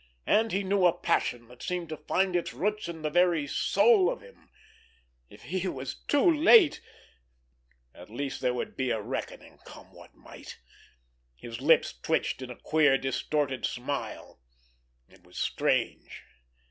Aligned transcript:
And 0.25 0.51
he 0.51 0.63
knew 0.63 0.87
a 0.87 0.97
passion 0.97 1.47
that 1.49 1.61
seemed 1.61 1.89
to 1.89 1.97
find 1.97 2.35
its 2.35 2.53
roots 2.55 2.89
in 2.89 3.03
the 3.03 3.11
very 3.11 3.45
soul 3.45 4.09
of 4.11 4.21
him. 4.23 4.49
If 5.29 5.43
he 5.43 5.67
was 5.67 5.93
too 6.07 6.27
late—at 6.27 6.79
least 8.09 8.41
there 8.41 8.55
would 8.55 8.75
be 8.75 8.89
a 8.89 8.99
reckoning, 8.99 9.59
come 9.63 9.93
what 9.93 10.15
might! 10.15 10.57
His 11.35 11.61
lips 11.61 11.93
twitched 11.99 12.41
in 12.41 12.49
a 12.49 12.55
queer, 12.55 12.97
distorted 12.97 13.63
smile. 13.63 14.41
It 15.07 15.23
was 15.23 15.37
strange! 15.37 16.23